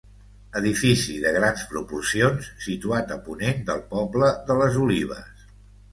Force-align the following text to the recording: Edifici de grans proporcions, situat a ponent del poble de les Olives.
Edifici 0.59 1.17
de 1.25 1.33
grans 1.35 1.67
proporcions, 1.73 2.49
situat 2.69 3.15
a 3.19 3.19
ponent 3.29 3.63
del 3.69 3.87
poble 3.95 4.35
de 4.49 4.57
les 4.63 4.85
Olives. 4.87 5.49